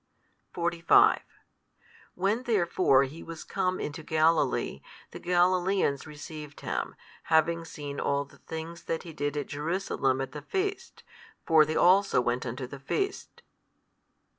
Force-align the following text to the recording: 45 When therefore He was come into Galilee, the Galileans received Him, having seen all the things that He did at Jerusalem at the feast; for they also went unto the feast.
45 0.53 1.21
When 2.15 2.41
therefore 2.41 3.03
He 3.03 3.21
was 3.21 3.43
come 3.43 3.79
into 3.79 4.01
Galilee, 4.01 4.81
the 5.11 5.19
Galileans 5.19 6.07
received 6.07 6.61
Him, 6.61 6.95
having 7.25 7.63
seen 7.63 7.99
all 7.99 8.25
the 8.25 8.39
things 8.39 8.85
that 8.85 9.03
He 9.03 9.13
did 9.13 9.37
at 9.37 9.45
Jerusalem 9.45 10.19
at 10.19 10.31
the 10.31 10.41
feast; 10.41 11.03
for 11.45 11.65
they 11.65 11.75
also 11.75 12.19
went 12.19 12.47
unto 12.47 12.65
the 12.65 12.79
feast. 12.79 13.43